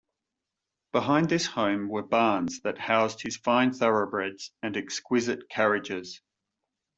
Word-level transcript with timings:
Behind 0.93 1.29
this 1.29 1.45
home 1.45 1.87
were 1.87 2.01
barns 2.01 2.61
that 2.61 2.79
housed 2.79 3.21
his 3.21 3.37
fine 3.37 3.71
thoroughbreds 3.71 4.51
and 4.63 4.75
exquisite 4.75 5.47
carriages. 5.47 6.23